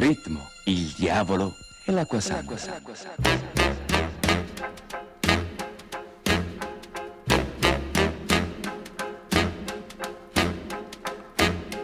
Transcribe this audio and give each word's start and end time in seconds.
ritmo, 0.00 0.48
il 0.64 0.94
diavolo 0.96 1.54
e 1.84 1.92
l'acqua 1.92 2.20
santa. 2.20 2.54
L'acqua 2.54 2.94
santa. 2.94 3.28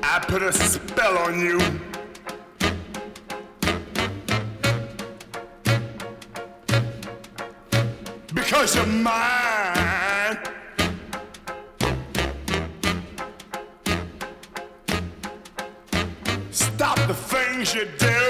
I 0.02 0.18
put 0.26 0.42
a 0.42 0.50
spell 0.52 1.18
on 1.18 1.38
you. 1.38 1.58
Because 8.33 8.75
you're 8.75 8.87
mine. 8.87 9.45
should 17.67 17.98
do. 17.98 18.25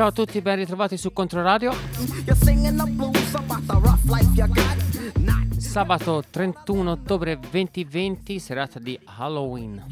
Ciao 0.00 0.08
a 0.08 0.12
tutti, 0.12 0.40
ben 0.40 0.56
ritrovati 0.56 0.96
su 0.96 1.12
Controradio. 1.12 1.74
Sabato 5.58 6.24
31 6.30 6.90
ottobre 6.90 7.38
2020, 7.38 8.38
serata 8.38 8.78
di 8.78 8.98
Halloween. 9.04 9.84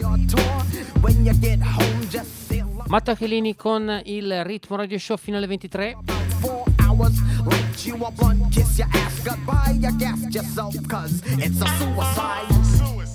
Matteo 2.87 3.15
Chelini 3.17 3.55
con 3.55 4.01
il 4.05 4.45
Ritmo 4.45 4.77
Radio 4.77 4.99
Show 4.99 5.19
fino 5.19 5.37
alle 5.37 5.47
23. 5.47 5.99
Suicide. 11.67 13.08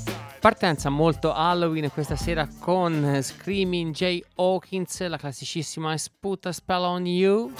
Partenza 0.43 0.89
molto 0.89 1.31
Halloween 1.31 1.89
questa 1.89 2.17
sera 2.17 2.45
con 2.59 3.19
Screaming 3.21 3.93
Jay 3.93 4.21
Hawkins, 4.35 5.07
la 5.07 5.15
classicissima 5.15 5.95
Sputta 5.95 6.51
Spell 6.51 6.81
on 6.81 7.05
You. 7.05 7.53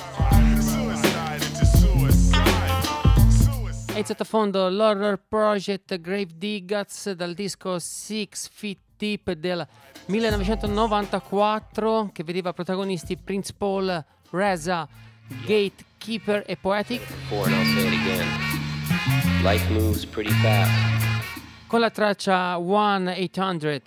E 3.88 3.97
in 3.97 4.03
sottofondo 4.03 4.68
l'horror 4.68 5.18
project 5.30 5.97
Grave 6.01 6.31
Diggers 6.35 7.12
dal 7.12 7.33
disco 7.33 7.80
Six 7.80 8.50
Feet 8.51 8.80
Deep 8.97 9.31
del 9.31 9.65
1994 10.07 12.09
che 12.12 12.25
vedeva 12.25 12.51
protagonisti 12.51 13.15
Prince 13.15 13.53
Paul, 13.57 14.03
Reza, 14.31 14.86
Gatekeeper 15.45 16.44
e 16.45 16.57
Poetic. 16.57 17.01
Life 19.41 19.71
moves 19.71 20.06
pretty 20.06 20.33
fast 20.41 21.23
con 21.74 21.81
la 21.81 21.90
traccia 21.90 22.56
1-800. 22.58 23.81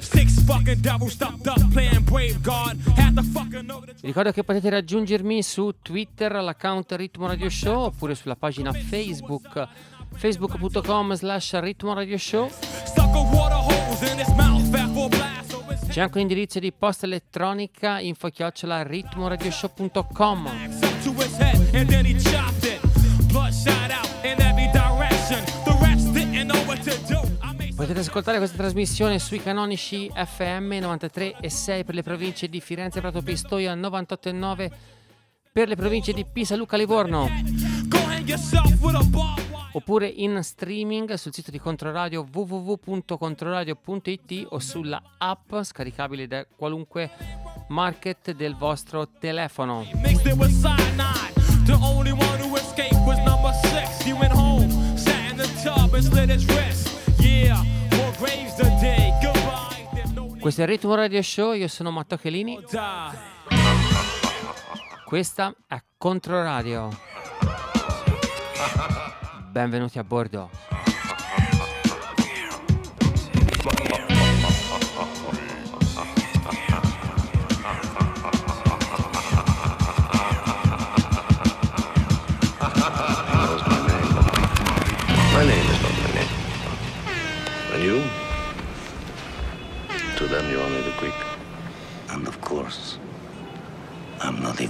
Six 0.00 0.44
fucking 0.44 0.80
devils 0.82 1.12
stopped 1.12 1.46
up 1.46 1.66
playing 1.72 2.04
brave 2.04 2.38
guard. 2.42 2.76
Had 2.94 3.14
to 3.14 3.22
fucking 3.22 3.64
know 3.64 3.82
that 3.82 3.94
Vi 3.98 4.08
ricordo 4.08 4.30
che 4.30 4.44
potete 4.44 4.68
raggiungermi 4.68 5.42
su 5.42 5.76
Twitter 5.80 6.36
all'account 6.36 6.92
Ritmo 6.92 7.26
Radio 7.26 7.48
Show 7.48 7.84
oppure 7.84 8.14
sulla 8.14 8.36
pagina 8.36 8.70
Facebook 8.70 9.66
facebook.com 10.12 11.14
slash 11.14 11.58
ritmo 11.58 11.94
radio 11.94 12.18
show 12.18 12.50
c'è 15.88 16.00
anche 16.00 16.16
un 16.16 16.22
indirizzo 16.22 16.58
di 16.58 16.72
posta 16.72 17.06
elettronica 17.06 17.98
info 17.98 18.28
chiocciola 18.28 18.82
ritmoradioshow.com 18.82 20.50
Potete 27.88 28.06
ascoltare 28.06 28.36
questa 28.36 28.58
trasmissione 28.58 29.18
sui 29.18 29.42
canonici 29.42 30.12
FM 30.14 30.74
93 30.74 31.36
e 31.40 31.48
6 31.48 31.84
per 31.84 31.94
le 31.94 32.02
province 32.02 32.46
di 32.46 32.60
Firenze, 32.60 33.00
Prato 33.00 33.22
Pistoia, 33.22 33.74
98 33.74 34.28
e 34.28 34.32
9 34.32 34.70
per 35.50 35.68
le 35.68 35.74
province 35.74 36.12
di 36.12 36.26
Pisa, 36.30 36.54
Luca, 36.54 36.76
Livorno, 36.76 37.26
oppure 39.72 40.06
in 40.06 40.42
streaming 40.42 41.14
sul 41.14 41.32
sito 41.32 41.50
di 41.50 41.58
Controradio 41.58 42.28
www.controradio.it 42.30 44.46
o 44.50 44.58
sulla 44.58 45.02
app 45.16 45.54
scaricabile 45.62 46.26
da 46.26 46.44
qualunque 46.44 47.10
market 47.68 48.32
del 48.32 48.54
vostro 48.54 49.08
telefono. 49.18 49.86
Yeah, 57.20 57.77
Questo 60.40 60.62
è 60.62 60.64
il 60.64 60.70
Ritmo 60.70 60.96
Radio 60.96 61.22
Show, 61.22 61.52
io 61.52 61.68
sono 61.68 61.92
Matteo 61.92 62.18
Chelini, 62.18 62.58
questa 65.04 65.54
è 65.68 65.80
Controradio. 65.96 66.88
Benvenuti 69.52 70.00
a 70.00 70.04
bordo. 70.04 70.50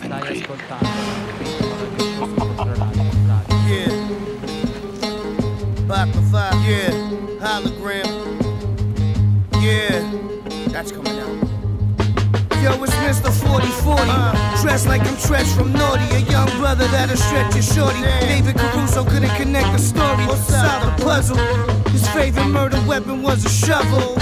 Stai 0.09 0.41
ascoltando. 0.41 0.89
Yeah. 3.69 3.93
Five 5.87 6.15
for 6.15 6.23
five, 6.33 6.55
yeah. 6.65 6.91
Hologram. 7.45 8.09
Yeah. 9.61 10.01
That's 10.73 10.93
coming 10.93 11.19
out. 11.19 11.37
Yo, 12.63 12.83
it's 12.83 12.95
Mr. 13.05 13.31
4040. 13.31 14.01
Uh. 14.09 14.63
Dressed 14.63 14.87
like 14.89 15.03
I'm 15.03 15.17
Tresh 15.17 15.55
from 15.55 15.75
Naughty. 15.75 16.09
A 16.17 16.21
young 16.21 16.49
brother 16.57 16.87
that'll 16.87 17.15
stretch 17.15 17.53
your 17.53 17.63
shorty. 17.63 18.01
David 18.21 18.57
Caruso 18.57 19.05
couldn't 19.05 19.37
connect 19.37 19.73
the 19.73 19.79
story. 19.79 20.25
Solve 20.25 20.87
the 20.87 21.05
puzzle. 21.05 21.37
His 21.93 22.09
favorite 22.09 22.49
murder 22.49 22.81
weapon 22.89 23.23
was 23.23 23.45
a 23.45 23.51
shovel. 23.51 24.17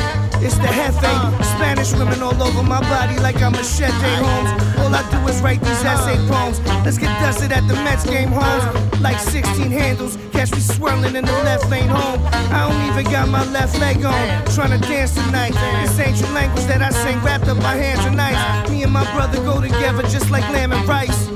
It's 0.45 0.57
the 0.57 0.69
Hefe. 0.69 1.45
Spanish 1.57 1.93
women 1.93 2.23
all 2.23 2.41
over 2.43 2.63
my 2.63 2.81
body 2.81 3.19
like 3.21 3.37
I'm 3.43 3.55
a 3.55 3.59
Machete 3.59 3.93
Holmes. 3.93 4.51
All 4.79 4.95
I 4.95 5.03
do 5.11 5.19
is 5.29 5.41
write 5.41 5.61
these 5.61 5.83
essay 5.83 6.17
poems. 6.29 6.61
Let's 6.85 6.99
get 6.99 7.09
dusted 7.21 7.53
at 7.53 7.67
the 7.67 7.75
Mets 7.75 8.05
game 8.05 8.31
homes. 8.31 8.65
Like 9.01 9.19
16 9.19 9.71
handles. 9.71 10.17
Catch 10.33 10.53
me 10.53 10.61
swirling 10.61 11.17
in 11.17 11.25
the 11.25 11.39
left 11.45 11.69
lane 11.71 11.89
home. 11.89 12.21
I 12.53 12.69
don't 12.69 12.83
even 12.91 13.11
got 13.13 13.29
my 13.29 13.45
left 13.53 13.79
leg 13.79 14.05
on. 14.05 14.45
Trying 14.55 14.79
to 14.79 14.89
dance 14.89 15.15
tonight. 15.15 15.55
This 15.83 15.99
ancient 15.99 16.33
language 16.33 16.65
that 16.67 16.83
I 16.83 16.91
sing 16.91 17.19
wrapped 17.23 17.49
up 17.49 17.59
my 17.59 17.75
hands 17.75 18.05
and 18.05 18.17
knives. 18.17 18.71
Me 18.71 18.83
and 18.83 18.93
my 18.93 19.05
brother 19.13 19.39
go 19.43 19.61
together 19.61 20.03
just 20.03 20.31
like 20.31 20.45
lamb 20.51 20.73
and 20.73 20.87
rice. 20.89 21.36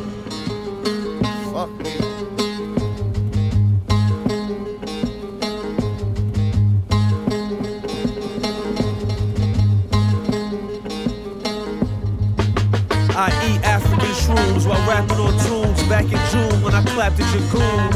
While 14.70 14.88
rapping 14.88 15.18
on 15.18 15.36
tunes 15.44 15.82
back 15.88 16.04
in 16.04 16.20
June 16.30 16.62
when 16.62 16.74
I 16.74 16.82
clapped 16.84 17.18
at 17.18 17.28
your 17.34 17.42
goon. 17.50 17.90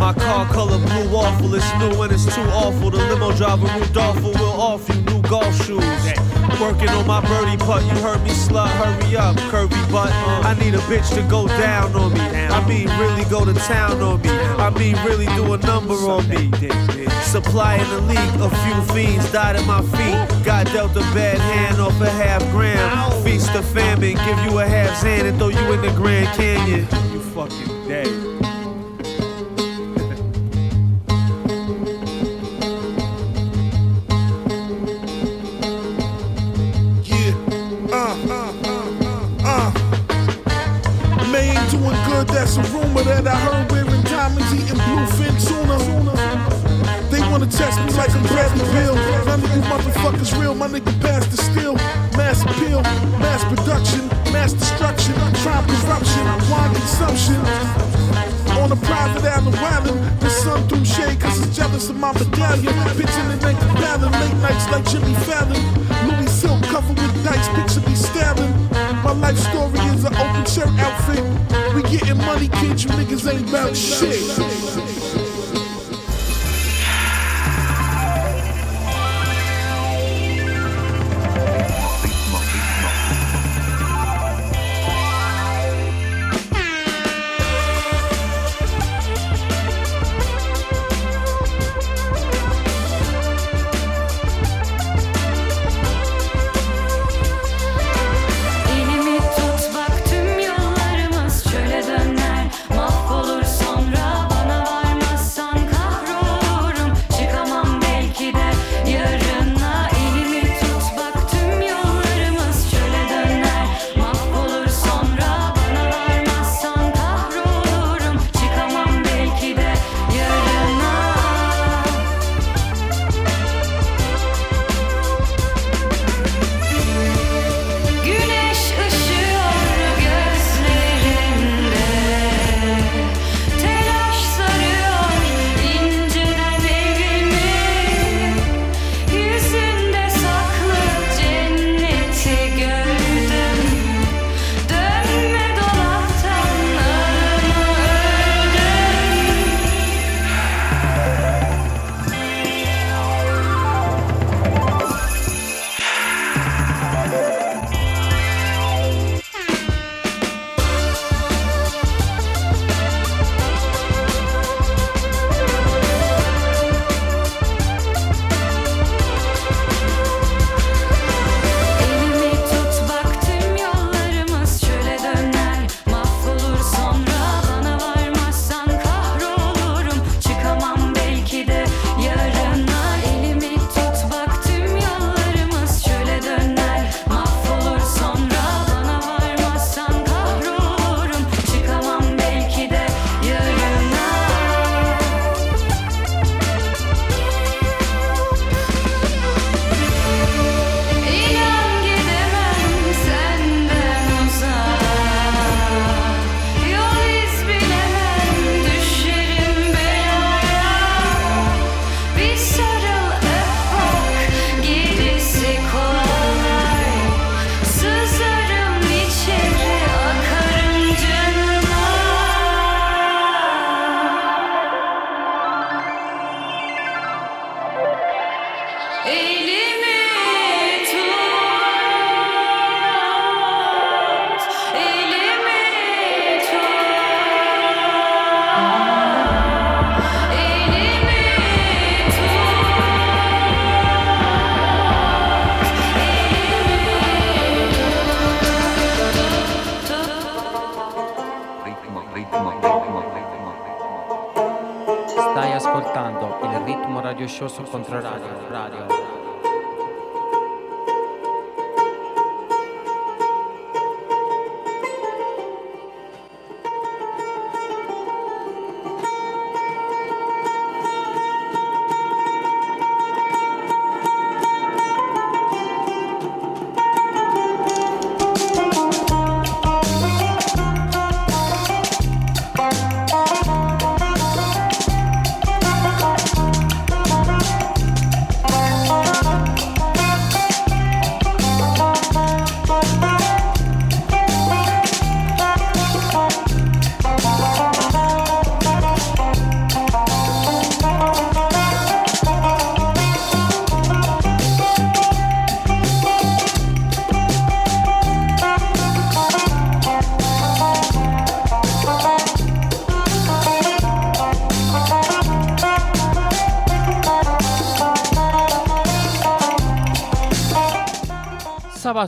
My 0.00 0.14
car 0.14 0.46
color 0.46 0.78
blue 0.78 1.14
awful, 1.14 1.54
it's 1.54 1.70
new 1.78 2.02
and 2.02 2.12
it's 2.12 2.24
too 2.34 2.40
awful. 2.40 2.90
The 2.90 2.96
limo 2.96 3.32
driver 3.32 3.66
Rudolph 3.78 4.22
will 4.22 4.60
offer 4.60 4.94
you 4.94 5.02
new 5.02 5.22
golf 5.22 5.54
shoes. 5.66 6.41
Working 6.60 6.90
on 6.90 7.06
my 7.06 7.20
birdie 7.20 7.56
putt, 7.56 7.82
you 7.84 8.00
heard 8.02 8.22
me 8.22 8.30
slut, 8.30 8.68
hurry 8.68 9.16
up, 9.16 9.36
curvy 9.50 9.90
butt. 9.90 10.12
I 10.44 10.54
need 10.58 10.74
a 10.74 10.78
bitch 10.90 11.12
to 11.14 11.22
go 11.28 11.48
down 11.48 11.94
on 11.94 12.12
me. 12.12 12.20
I 12.20 12.66
mean, 12.68 12.88
really 12.98 13.24
go 13.24 13.44
to 13.44 13.52
town 13.54 14.00
on 14.00 14.20
me. 14.22 14.30
I 14.30 14.70
mean, 14.70 14.96
really 15.04 15.26
do 15.34 15.54
a 15.54 15.58
number 15.58 15.94
on 15.94 16.28
me. 16.28 16.50
Supply 17.24 17.76
in 17.76 17.88
the 17.88 18.00
league, 18.02 18.40
a 18.40 18.50
few 18.62 18.94
fiends 18.94 19.30
died 19.32 19.56
at 19.56 19.66
my 19.66 19.82
feet. 19.82 20.44
Got 20.44 20.66
dealt 20.66 20.92
a 20.96 21.00
bad 21.14 21.38
hand 21.38 21.80
off 21.80 21.98
a 22.00 22.10
half 22.10 22.42
gram. 22.50 23.24
Feast 23.24 23.52
the 23.52 23.62
famine, 23.62 24.16
give 24.26 24.38
you 24.44 24.58
a 24.58 24.66
half 24.66 25.02
hand 25.02 25.26
and 25.26 25.38
throw 25.38 25.48
you 25.48 25.72
in 25.72 25.80
the 25.80 25.90
Grand 25.92 26.28
Canyon. 26.36 26.86
You 27.12 27.20
fucking 27.20 27.88
dead. 27.88 28.41
I'm 48.22 48.28
Bradley 48.28 48.64
Bill. 48.72 48.94
None 49.26 49.42
of 49.42 49.50
you 49.50 49.62
motherfuckers 49.62 50.38
real, 50.38 50.54
my 50.54 50.68
nigga 50.68 50.94
passed 51.00 51.30
the 51.32 51.36
steel. 51.42 51.74
Mass 52.16 52.42
appeal, 52.44 52.82
mass 53.18 53.42
production, 53.50 54.06
mass 54.32 54.52
destruction, 54.52 55.14
crime 55.42 55.66
corruption, 55.66 56.24
wine 56.46 56.72
consumption. 56.72 57.40
On 58.62 58.70
a 58.70 58.76
private 58.76 59.24
island 59.24 59.98
the 60.20 60.30
sun 60.30 60.68
through 60.68 60.84
shade 60.84 61.18
cause 61.20 61.40
it's 61.42 61.56
jealous 61.56 61.90
of 61.90 61.96
my 61.96 62.12
medallion. 62.12 62.74
Pitching 62.94 63.28
the 63.28 63.38
naked 63.42 63.74
ballin', 63.82 64.12
late 64.12 64.38
nights 64.38 64.70
like 64.70 64.84
Jimmy 64.86 65.14
Fallon. 65.26 65.58
Louis 66.06 66.30
silk 66.30 66.62
covered 66.70 66.96
with 66.96 67.24
dice, 67.24 67.48
picture 67.58 67.82
me 67.88 67.96
stabbing. 67.96 68.54
My 69.02 69.12
life 69.12 69.38
story 69.38 69.80
is 69.90 70.04
an 70.04 70.14
open 70.14 70.46
shirt 70.46 70.70
outfit. 70.78 71.24
We 71.74 71.82
getting 71.90 72.18
money, 72.18 72.46
kids, 72.46 72.84
you 72.84 72.90
niggas 72.90 73.26
ain't 73.26 73.48
about 73.48 73.76
shit. 73.76 75.11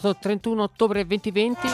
Sabato 0.04 0.16
31 0.20 0.62
ottobre 0.62 1.06
2020. 1.06 1.68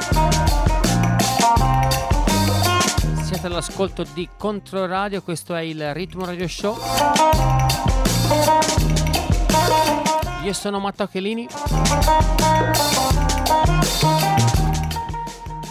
Siete 3.24 3.46
all'ascolto 3.48 4.04
di 4.14 4.28
Controradio, 4.38 5.20
questo 5.20 5.52
è 5.56 5.62
il 5.62 5.92
Ritmo 5.92 6.24
Radio 6.24 6.46
Show. 6.46 6.76
Io 10.44 10.52
sono 10.52 10.78
Matteo 10.78 11.08
Chelini. 11.08 11.48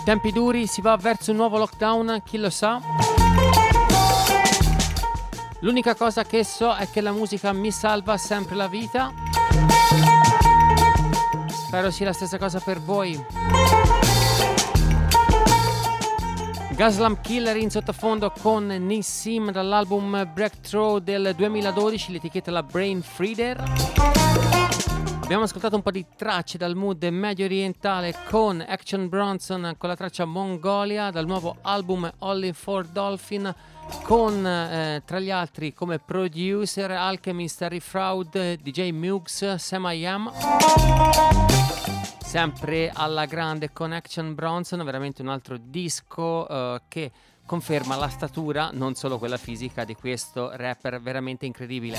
Tempi 0.03 0.31
duri, 0.33 0.67
si 0.67 0.81
va 0.81 0.97
verso 0.97 1.31
un 1.31 1.37
nuovo 1.37 1.57
lockdown, 1.59 2.23
chi 2.25 2.37
lo 2.37 2.49
sa. 2.49 2.81
L'unica 5.61 5.95
cosa 5.95 6.25
che 6.25 6.43
so 6.43 6.75
è 6.75 6.89
che 6.89 6.99
la 6.99 7.13
musica 7.13 7.53
mi 7.53 7.71
salva 7.71 8.17
sempre 8.17 8.55
la 8.55 8.67
vita. 8.67 9.28
Spero 11.69 11.91
sia 11.91 12.05
la 12.05 12.13
stessa 12.13 12.39
cosa 12.39 12.59
per 12.59 12.81
voi. 12.81 13.23
Gaslam 16.71 17.21
Killer 17.21 17.57
in 17.57 17.69
sottofondo 17.69 18.33
con 18.41 18.65
Nissim 18.65 19.51
dall'album 19.51 20.27
Breakthrough 20.33 20.97
del 20.99 21.35
2012, 21.37 22.13
l'etichetta 22.13 22.49
la 22.49 22.63
Brain 22.63 23.03
Freeder. 23.03 23.63
Abbiamo 25.21 25.43
ascoltato 25.43 25.75
un 25.75 25.83
po' 25.83 25.91
di 25.91 26.03
tracce 26.15 26.57
dal 26.57 26.75
mood 26.75 27.03
medio 27.03 27.45
orientale 27.45 28.15
con 28.27 28.65
Action 28.67 29.07
Bronson 29.07 29.75
con 29.77 29.89
la 29.89 29.95
traccia 29.95 30.25
Mongolia 30.25 31.11
dal 31.11 31.27
nuovo 31.27 31.57
album 31.61 32.11
Only 32.17 32.51
for 32.51 32.83
Dolphin 32.87 33.53
con 34.01 34.43
eh, 34.43 35.03
tra 35.05 35.19
gli 35.19 35.29
altri 35.29 35.73
come 35.73 35.99
producer 35.99 36.89
Alchemist, 36.89 37.61
Harry 37.61 37.79
Fraud, 37.79 38.57
DJ 38.61 38.89
Mugs, 38.89 39.55
Sam 39.55 39.85
I 39.91 40.05
Am. 40.07 40.31
Sempre 42.29 42.91
alla 42.93 43.25
grande 43.25 43.71
con 43.73 43.91
Action 43.91 44.35
Bronson, 44.35 44.83
veramente 44.85 45.23
un 45.23 45.29
altro 45.29 45.57
disco 45.57 46.47
eh, 46.47 46.81
che 46.87 47.11
conferma 47.43 47.95
la 47.95 48.07
statura, 48.07 48.69
non 48.71 48.93
solo 48.93 49.17
quella 49.17 49.37
fisica, 49.37 49.83
di 49.83 49.95
questo 49.95 50.51
rapper 50.55 51.01
veramente 51.01 51.47
incredibile. 51.47 51.97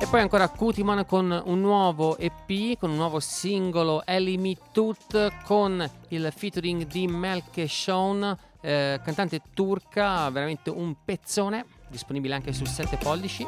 E 0.00 0.06
poi 0.08 0.20
ancora 0.20 0.48
Kutiman 0.48 1.04
con 1.06 1.42
un 1.44 1.60
nuovo 1.60 2.16
EP, 2.18 2.78
con 2.78 2.90
un 2.90 2.96
nuovo 2.96 3.18
singolo 3.18 4.06
Ellie 4.06 4.38
Me 4.38 4.56
Tut 4.70 5.42
con 5.42 5.84
il 6.10 6.32
featuring 6.32 6.86
di 6.86 7.08
Melke 7.08 7.66
Sean, 7.66 8.38
eh, 8.60 9.00
cantante 9.02 9.42
turca, 9.52 10.30
veramente 10.30 10.70
un 10.70 10.94
pezzone, 11.04 11.66
disponibile 11.88 12.34
anche 12.34 12.52
su 12.52 12.64
7 12.64 12.96
pollici. 12.98 13.44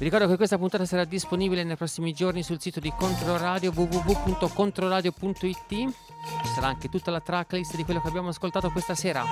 Vi 0.00 0.06
ricordo 0.06 0.26
che 0.28 0.36
questa 0.36 0.56
puntata 0.56 0.86
sarà 0.86 1.04
disponibile 1.04 1.62
nei 1.62 1.76
prossimi 1.76 2.14
giorni 2.14 2.42
sul 2.42 2.58
sito 2.58 2.80
di 2.80 2.90
Controradio 2.96 3.70
www.controradio.it. 3.74 5.94
Sarà 6.54 6.68
anche 6.68 6.88
tutta 6.88 7.10
la 7.10 7.20
tracklist 7.20 7.76
di 7.76 7.84
quello 7.84 8.00
che 8.00 8.08
abbiamo 8.08 8.30
ascoltato 8.30 8.70
questa 8.70 8.94
sera. 8.94 9.26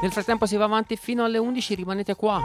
Nel 0.00 0.12
frattempo 0.12 0.46
si 0.46 0.54
va 0.54 0.66
avanti 0.66 0.94
fino 0.94 1.24
alle 1.24 1.38
11, 1.38 1.74
rimanete 1.74 2.14
qua. 2.14 2.44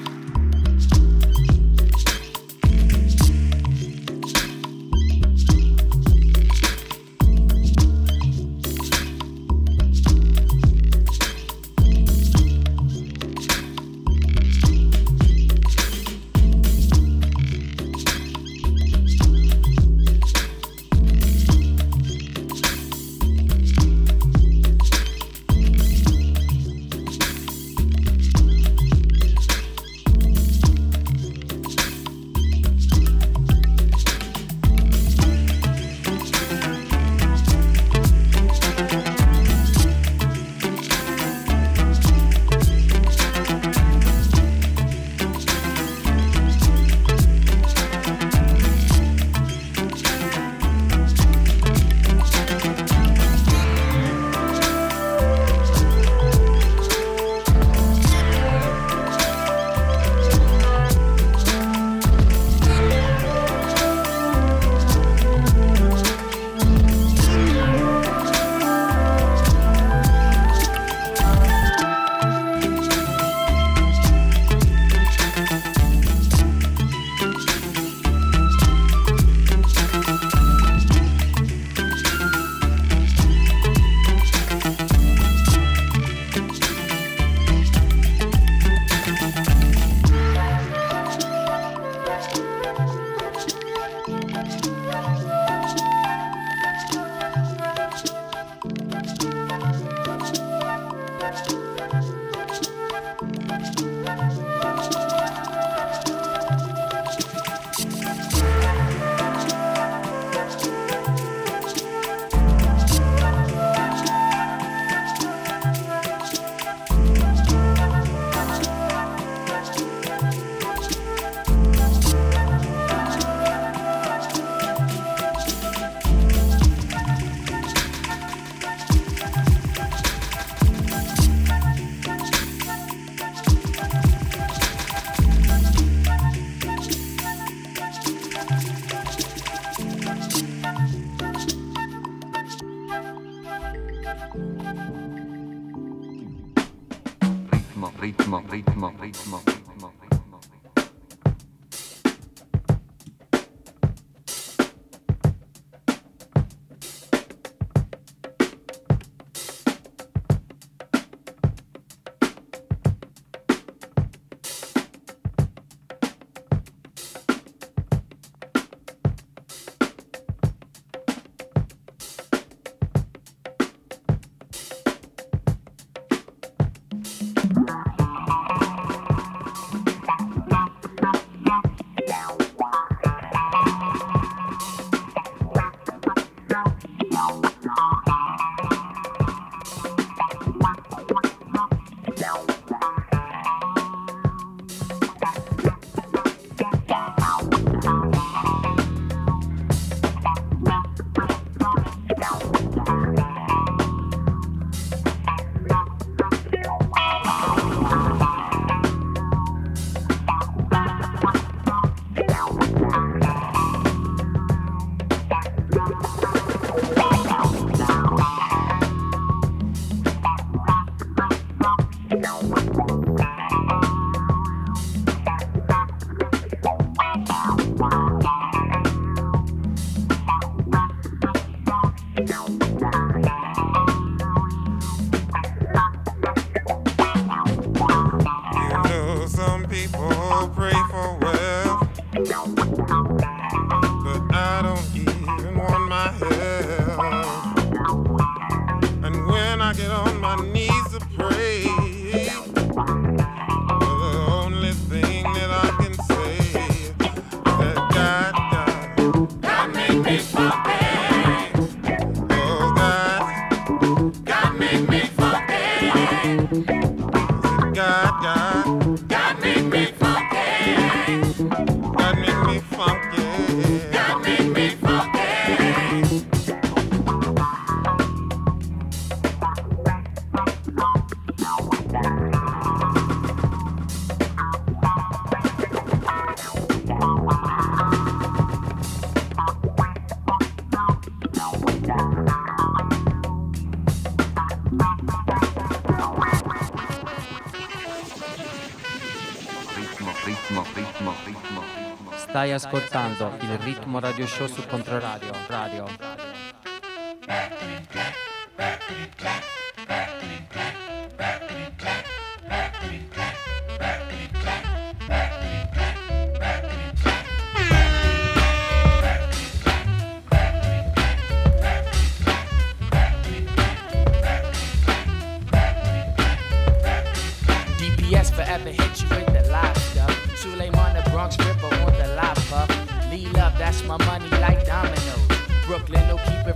Ascoltando 302.53 303.33
il 303.41 303.57
ritmo 303.59 303.99
radio 303.99 304.25
show 304.25 304.47
su 304.47 304.65
Controradio. 304.67 305.31
Radio. 305.47 306.10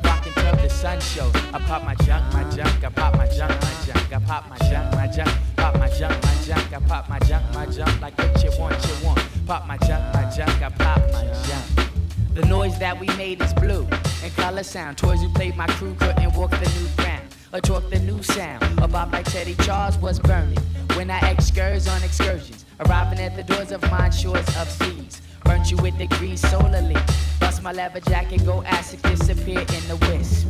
Rockin' 0.05 0.33
till 0.33 0.55
the 0.55 0.69
sun 0.69 0.99
shows. 0.99 1.35
I 1.53 1.59
pop 1.59 1.83
my 1.83 1.95
junk, 1.95 2.23
my 2.33 2.43
junk, 2.55 2.83
I 2.83 2.89
pop 2.89 3.15
my 3.15 3.27
junk, 3.27 3.51
my 3.61 3.73
junk, 3.85 4.13
I 4.13 4.19
pop 4.19 4.49
my 4.49 4.57
junk, 4.69 4.95
my 4.95 5.07
junk, 5.07 5.31
pop 5.57 5.77
my 5.77 5.89
junk, 5.89 6.23
my 6.23 6.35
junk, 6.45 6.73
I 6.73 6.79
pop 6.79 7.09
my 7.09 7.19
junk, 7.19 7.53
my 7.53 7.65
junk, 7.65 8.01
like 8.01 8.17
what 8.17 8.43
you 8.43 8.51
want, 8.59 8.75
you 8.87 9.05
want. 9.05 9.19
Pop 9.45 9.67
my 9.67 9.77
junk, 9.77 10.13
my 10.13 10.23
junk, 10.35 10.61
I 10.61 10.69
pop 10.69 11.01
my 11.11 11.23
junk. 11.47 11.65
The 12.35 12.45
noise 12.47 12.77
that 12.79 12.99
we 12.99 13.07
made 13.15 13.41
is 13.41 13.53
blue 13.53 13.87
and 14.23 14.35
color 14.35 14.63
sound. 14.63 14.97
Toys 14.97 15.21
who 15.21 15.29
played 15.29 15.55
my 15.55 15.67
crew 15.67 15.95
couldn't 15.95 16.33
walk 16.35 16.51
the 16.51 16.69
new 16.79 16.87
ground 16.97 17.27
or 17.53 17.61
talk 17.61 17.89
the 17.89 17.99
new 17.99 18.21
sound. 18.21 18.61
A 18.79 18.87
bob 18.87 19.13
like 19.13 19.25
Teddy 19.25 19.55
Charles 19.63 19.97
was 19.97 20.19
burning 20.19 20.59
when 20.95 21.09
I 21.09 21.19
excurs 21.31 21.87
on 21.87 22.03
excursions, 22.03 22.65
arriving 22.81 23.19
at 23.19 23.35
the 23.35 23.43
doors 23.43 23.71
of 23.71 23.81
mine 23.89 24.11
shores 24.11 24.47
of 24.57 24.69
seas. 24.69 25.21
Burnt 25.45 25.71
you 25.71 25.77
with 25.77 25.97
degrees 25.97 26.41
solarly. 26.41 26.97
Bust 27.39 27.63
my 27.63 27.71
leather 27.71 28.01
jacket, 28.01 28.45
go 28.45 28.63
acid, 28.63 29.01
disappear 29.03 29.59
in 29.59 29.83
the 29.87 29.97
wisp, 30.09 30.47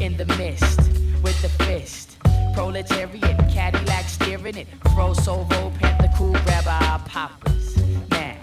in 0.00 0.16
the 0.16 0.26
mist, 0.36 0.78
with 1.22 1.40
the 1.42 1.48
fist. 1.64 2.18
Proletariat, 2.54 3.38
Cadillac 3.50 4.08
steering 4.08 4.56
it. 4.56 4.68
Fro 4.94 5.12
Sovo, 5.12 5.72
Panther 5.78 6.10
cool, 6.16 6.32
grab 6.44 6.66
our 6.66 6.98
poppers. 7.00 7.76
Now, 8.10 8.36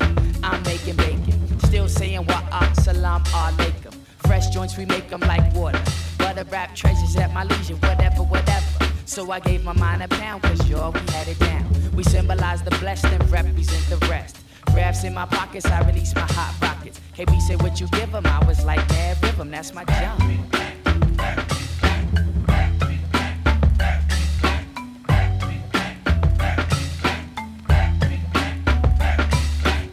I'm 0.44 0.64
making 0.64 0.96
bacon. 0.96 1.60
Still 1.60 1.88
saying 1.88 2.30
up, 2.30 2.76
salam 2.76 3.24
alaikum. 3.26 3.94
Fresh 4.26 4.50
joints, 4.50 4.78
we 4.78 4.86
make 4.86 5.10
them 5.10 5.22
like 5.22 5.54
water. 5.54 5.82
Butter 6.18 6.46
rap 6.52 6.76
treasures 6.76 7.16
at 7.18 7.34
my 7.34 7.44
leisure, 7.44 7.76
whatever, 7.76 8.24
whatever. 8.24 8.66
So 9.06 9.32
I 9.32 9.40
gave 9.40 9.64
my 9.64 9.74
mind 9.74 10.02
a 10.04 10.08
pound, 10.08 10.44
cause 10.44 10.68
y'all, 10.70 10.92
we 10.92 11.00
had 11.12 11.28
it 11.28 11.40
down. 11.40 11.66
We 11.94 12.04
symbolize 12.04 12.62
the 12.64 12.72
blessed 12.80 13.06
and 13.06 13.32
represent 13.32 13.84
the 13.90 14.08
rest. 14.08 14.38
Grabs 14.68 15.04
in 15.04 15.14
my 15.14 15.26
pockets, 15.26 15.66
I 15.66 15.82
release 15.88 16.14
my 16.16 16.22
hot 16.22 16.56
rockets. 16.62 17.00
KB 17.16 17.42
said, 17.42 17.62
What 17.62 17.80
you 17.80 17.88
give 17.88 18.10
give 18.12 18.16
'em? 18.16 18.26
I 18.26 18.46
was 18.46 18.64
like, 18.66 18.88
Man, 18.90 19.16
rhythm, 19.22 19.52
that's 19.52 19.74
my 19.74 19.84
job. 19.86 20.20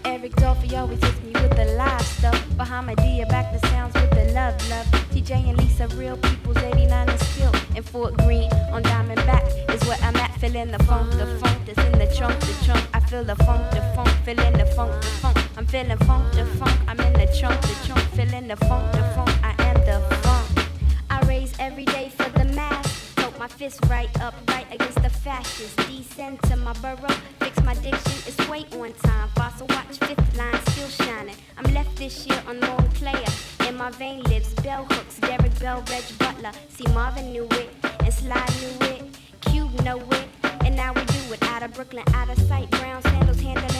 Eric 0.04 0.32
Dolphy 0.36 0.78
always 0.78 1.02
hits 1.04 1.20
me 1.22 1.32
with 1.32 1.56
the 1.56 1.66
live 1.76 2.02
stuff. 2.02 2.48
Bahamadia 2.56 3.28
back 3.28 3.52
the 3.52 3.66
sounds 3.68 3.94
with 3.94 4.10
the 4.10 4.32
love, 4.32 4.54
love. 4.70 4.86
TJ 5.12 5.48
and 5.48 5.58
Lisa, 5.58 5.88
real 5.88 6.16
people's 6.16 6.58
89 6.58 7.08
is 7.08 7.26
still 7.28 7.55
in 7.76 7.82
Fort 7.82 8.16
Greene 8.16 8.50
on 8.72 8.82
Diamondback 8.82 9.44
is 9.74 9.86
where 9.86 9.98
I'm 10.02 10.16
at. 10.16 10.32
Feeling 10.40 10.70
the 10.70 10.82
funk, 10.84 11.10
the 11.12 11.26
funk 11.38 11.58
that's 11.66 11.78
in 11.78 11.98
the 11.98 12.12
trunk, 12.14 12.38
the 12.40 12.64
trunk. 12.64 12.84
I 12.94 13.00
feel 13.00 13.24
the 13.24 13.36
funk, 13.36 13.70
the 13.70 13.82
funk, 13.94 14.08
feeling 14.24 14.52
the 14.54 14.66
funk, 14.66 14.92
the 15.02 15.08
funk. 15.08 15.38
I'm 15.56 15.66
feeling 15.66 15.98
funk, 15.98 16.32
the 16.34 16.46
funk. 16.58 16.78
I'm 16.88 16.98
in 17.00 17.12
the 17.12 17.26
trunk, 17.38 17.60
the 17.62 17.86
trunk, 17.86 18.02
feeling 18.16 18.48
the 18.48 18.56
funk, 18.56 18.92
the 18.92 19.02
funk. 19.14 19.30
I 19.42 19.54
am 19.58 19.76
the 19.84 20.16
funk. 20.22 20.68
I 21.10 21.20
raise 21.26 21.54
every 21.58 21.84
day 21.84 22.10
for 22.16 22.28
the 22.38 22.44
mass. 22.46 23.14
Tote 23.16 23.38
my 23.38 23.48
fist 23.48 23.80
right 23.88 24.10
up, 24.20 24.34
right 24.48 24.66
against 24.72 25.02
the 25.02 25.10
fascists. 25.10 25.76
Descend 25.86 26.42
to 26.44 26.56
my 26.56 26.72
burrow, 26.74 27.14
fix 27.40 27.62
my 27.62 27.74
diction. 27.74 28.18
It's 28.26 28.48
way 28.48 28.64
on 28.72 28.92
time. 29.04 29.28
Fossil 29.36 29.66
watch, 29.68 29.98
fifth 29.98 30.36
line, 30.36 30.60
still 30.70 30.88
shining. 30.88 31.36
I'm 31.58 31.72
left 31.74 31.96
this 31.96 32.26
year 32.26 32.42
on 32.46 32.60
long 32.60 32.88
player. 32.90 33.55
In 33.66 33.76
my 33.76 33.90
vein 33.90 34.22
lives 34.24 34.54
bell 34.62 34.84
hooks, 34.84 35.18
Derek 35.18 35.58
Bell, 35.58 35.82
Reg 35.90 36.04
Butler. 36.18 36.52
See 36.68 36.86
Marvin 36.94 37.32
knew 37.32 37.48
it. 37.50 37.68
and 37.98 38.14
Sly 38.14 38.46
knew 38.60 38.86
it, 38.86 39.02
Cube 39.40 39.82
know 39.82 39.98
it, 39.98 40.28
and 40.64 40.76
now 40.76 40.92
we 40.92 41.04
do 41.04 41.32
it 41.32 41.42
out 41.42 41.64
of 41.64 41.74
Brooklyn, 41.74 42.04
out 42.14 42.30
of 42.30 42.38
sight. 42.46 42.70
Brown 42.70 43.02
sandals 43.02 43.40
handling 43.40 43.75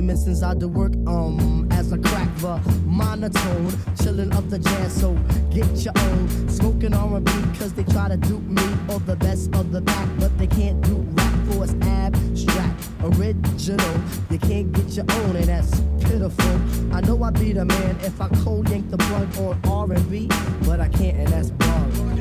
mission, 0.00 0.32
listen, 0.32 0.44
I 0.44 0.54
do 0.54 0.68
work. 0.68 0.92
Um, 1.06 1.68
as 1.72 1.92
I 1.92 1.98
crack 1.98 2.28
the 2.38 2.56
monotone, 2.86 3.72
chilling 4.02 4.32
up 4.32 4.48
the 4.48 4.58
jazz. 4.58 5.00
So 5.00 5.14
get 5.50 5.66
your 5.84 5.92
own 5.98 6.48
smoking 6.48 6.94
R&B, 6.94 7.32
cause 7.58 7.72
they 7.72 7.84
try 7.84 8.08
to 8.08 8.16
dupe 8.16 8.42
me 8.42 8.62
or 8.88 9.00
the 9.00 9.16
best 9.16 9.54
of 9.54 9.72
the 9.72 9.82
pack, 9.82 10.08
but 10.18 10.36
they 10.38 10.46
can't 10.46 10.80
do 10.82 10.96
rap 10.96 11.34
for 11.48 11.64
it's 11.64 11.74
abstract, 11.82 12.88
original. 13.02 14.00
You 14.30 14.38
can't 14.38 14.72
get 14.72 14.88
your 14.90 15.06
own, 15.10 15.36
and 15.36 15.46
that's 15.46 15.80
pitiful. 16.00 16.94
I 16.94 17.00
know 17.02 17.22
I'd 17.22 17.34
be 17.34 17.52
the 17.52 17.64
man 17.64 17.96
if 18.02 18.20
I 18.20 18.28
cold 18.42 18.68
yank 18.70 18.90
the 18.90 18.98
plug 18.98 19.36
on 19.38 19.90
R&B, 19.90 20.28
but 20.64 20.80
I 20.80 20.88
can't, 20.88 21.16
and 21.18 21.28
that's 21.28 21.50
bug. 21.50 22.11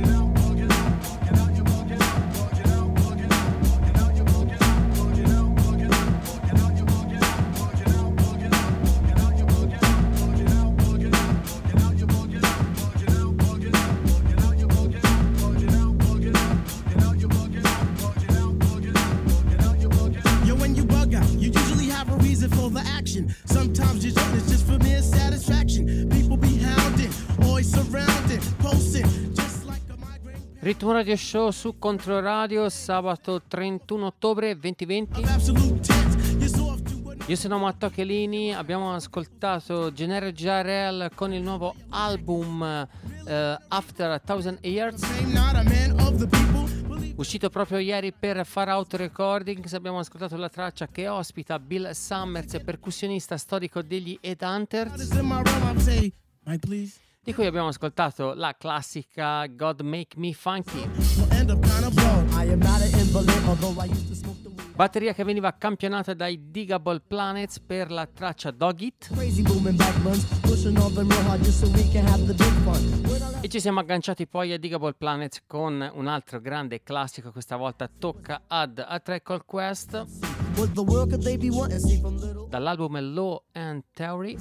Ritmo 30.82 30.96
Radio 30.96 31.16
Show 31.16 31.52
su 31.52 31.78
Controradio, 31.78 32.68
sabato 32.68 33.40
31 33.48 34.04
ottobre 34.04 34.58
2020. 34.58 35.22
Absolute 35.26 35.80
tense, 35.80 36.32
you're 36.32 36.48
so 36.48 36.70
off 36.72 36.82
to 36.82 36.96
what 37.04 37.24
Io 37.28 37.36
sono 37.36 37.60
Matteo 37.60 37.92
Chelini, 37.92 38.52
abbiamo 38.52 38.92
ascoltato 38.92 39.94
Genere 39.94 40.34
Jarrell 40.34 41.12
con 41.14 41.34
il 41.34 41.44
nuovo 41.44 41.76
album 41.90 42.64
eh, 42.64 43.58
After 43.68 44.10
a 44.10 44.18
Thousand 44.18 44.58
Years, 44.64 45.04
uscito 47.16 47.52
proprio 47.52 47.78
ieri 47.78 48.12
per 48.12 48.44
Far 48.44 48.70
Out 48.70 48.96
Recordings. 48.96 49.74
Abbiamo 49.74 50.00
ascoltato 50.00 50.36
la 50.36 50.50
traccia 50.50 50.88
che 50.88 51.08
ospita 51.08 51.60
Bill 51.60 51.92
Summers, 51.92 52.60
percussionista 52.66 53.38
storico 53.38 53.84
degli 53.84 54.18
Headhunters. 54.20 55.00
It's 56.44 57.11
di 57.24 57.36
cui 57.36 57.46
abbiamo 57.46 57.68
ascoltato 57.68 58.34
la 58.34 58.56
classica 58.58 59.46
God 59.46 59.82
Make 59.82 60.18
Me 60.18 60.34
Funky. 60.34 60.90
Batteria 64.74 65.14
che 65.14 65.24
veniva 65.24 65.56
campionata 65.56 66.16
dai 66.16 66.50
Digable 66.50 67.00
Planets 67.00 67.60
per 67.60 67.92
la 67.92 68.08
traccia 68.08 68.50
Dog 68.50 68.80
It. 68.80 69.12
E 73.42 73.48
ci 73.50 73.60
siamo 73.60 73.80
agganciati 73.80 74.26
poi 74.26 74.54
a 74.54 74.58
Digable 74.58 74.94
Planets 74.94 75.44
con 75.46 75.92
un 75.94 76.08
altro 76.08 76.42
grande 76.42 76.82
classico, 76.82 77.32
questa 77.32 77.56
volta 77.56 77.88
tocca 77.88 78.42
ad 78.48 78.84
A 78.84 79.00
Track 79.00 79.46
Quest 79.46 80.06
dall'album 82.50 83.14
Law 83.14 83.44
and 83.52 83.84
Theory, 83.94 84.38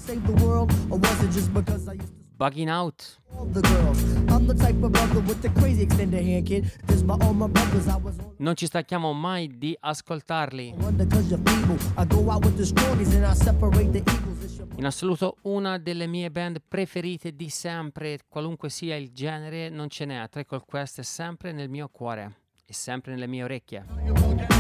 Bugging 2.40 2.70
Out. 2.70 3.20
Non 8.38 8.56
ci 8.56 8.64
stacchiamo 8.64 9.12
mai 9.12 9.58
di 9.58 9.76
ascoltarli. 9.78 10.74
In 14.76 14.86
assoluto 14.86 15.36
una 15.42 15.76
delle 15.76 16.06
mie 16.06 16.30
band 16.30 16.62
preferite 16.66 17.36
di 17.36 17.50
sempre, 17.50 18.20
qualunque 18.26 18.70
sia 18.70 18.96
il 18.96 19.10
genere, 19.12 19.68
non 19.68 19.90
ce 19.90 20.06
n'è. 20.06 20.26
Called 20.30 20.64
Quest 20.64 21.00
è 21.00 21.02
sempre 21.02 21.52
nel 21.52 21.68
mio 21.68 21.90
cuore 21.92 22.36
e 22.64 22.72
sempre 22.72 23.12
nelle 23.12 23.26
mie 23.26 23.44
orecchie. 23.44 24.59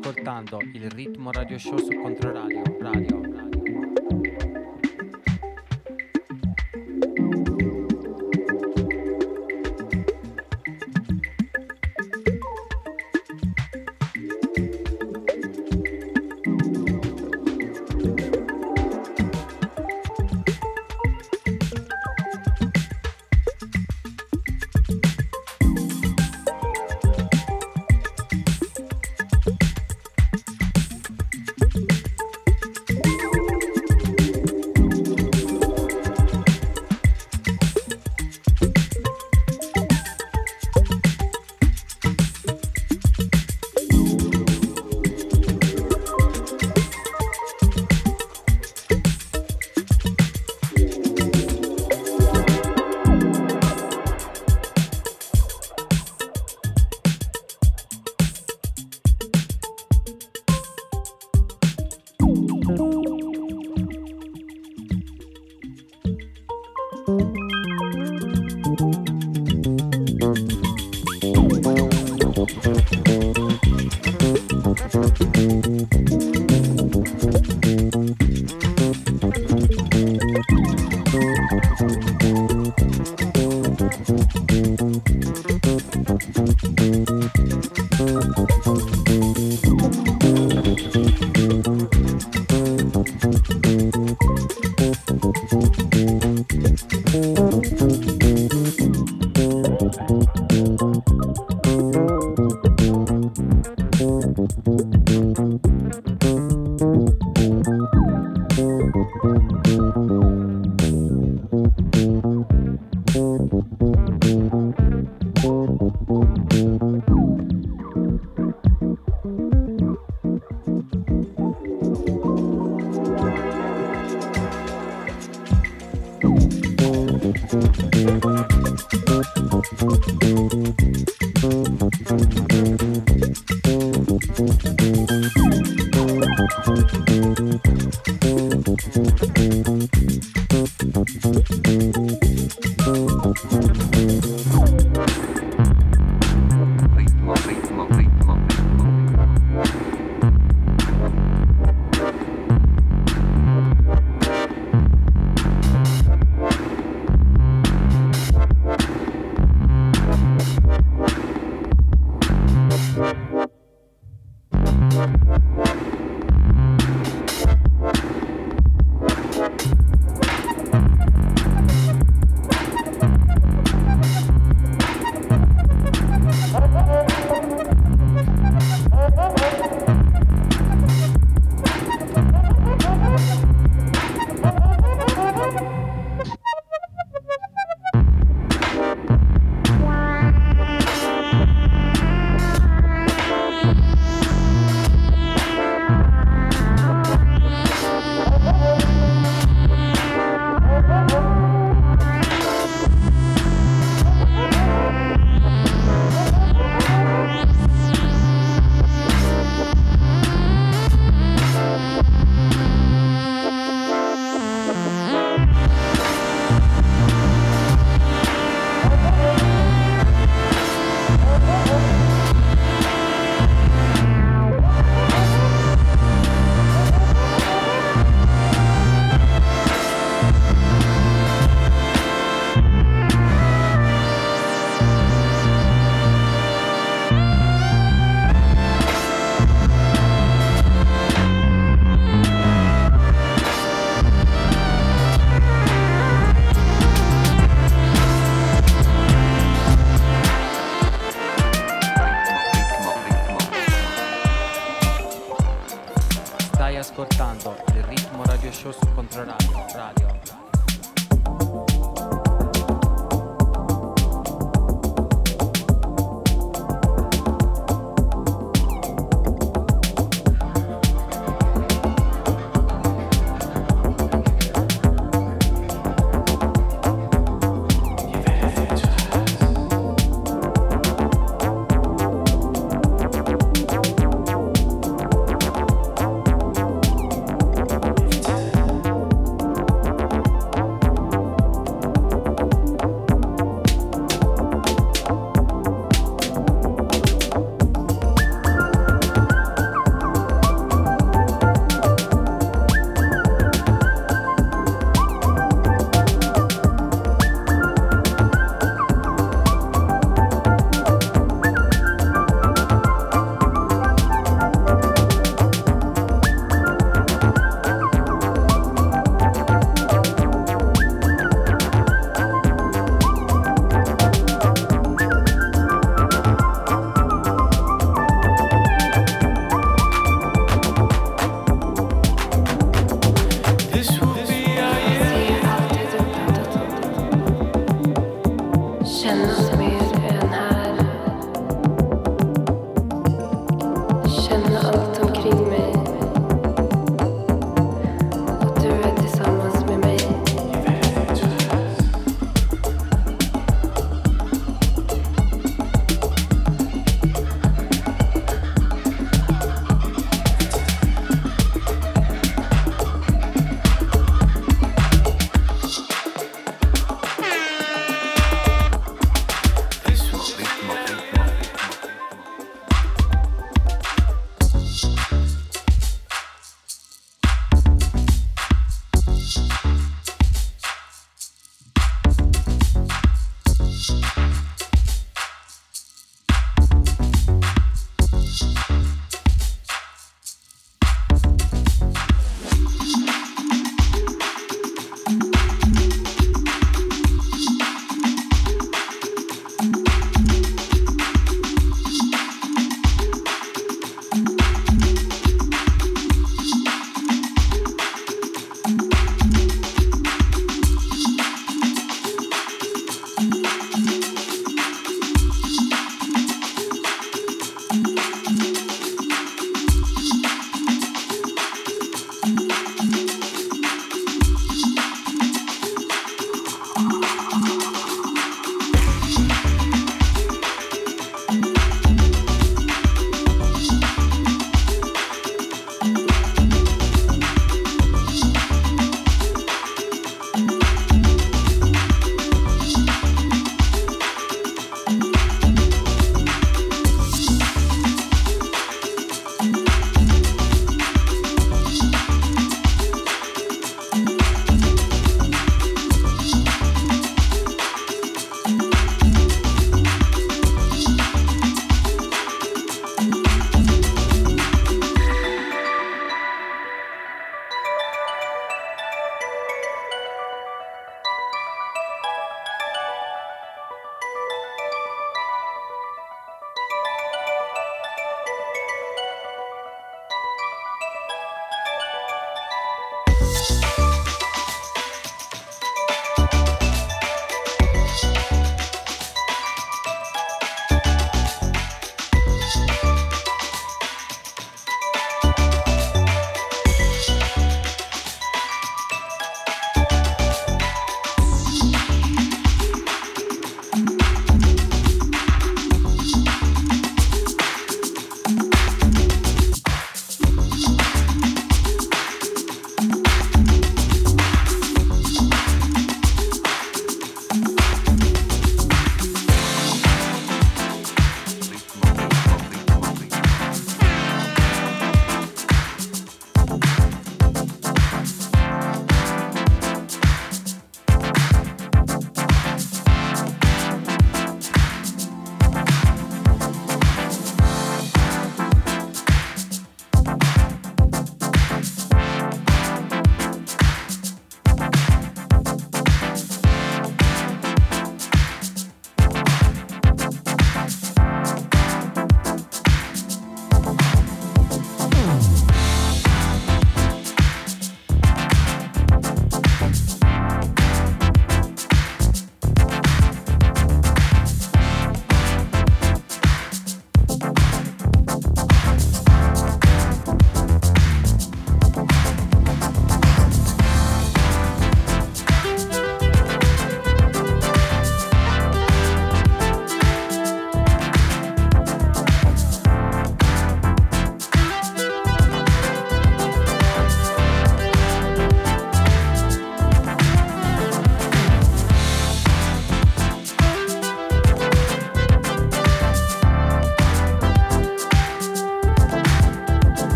Ascoltando 0.00 0.58
il 0.72 0.88
ritmo 0.90 1.30
radio 1.30 1.58
show 1.58 1.76
su 1.76 1.94
Controradio. 2.00 2.62
Radio, 2.80 3.20
radio. 3.20 3.49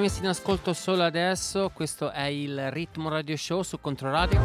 Messi 0.00 0.20
in 0.20 0.28
ascolto 0.28 0.72
solo 0.72 1.04
adesso, 1.04 1.70
questo 1.74 2.10
è 2.10 2.24
il 2.24 2.70
Ritmo 2.70 3.08
Radio 3.08 3.36
Show 3.36 3.62
su 3.62 3.80
Controradio. 3.80 4.40